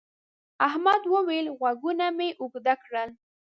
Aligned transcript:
احمد 0.67 1.01
وويل: 1.13 1.45
غوږونه 1.57 2.05
مې 2.17 2.29
اوږده 2.41 2.75
کړل. 2.83 3.09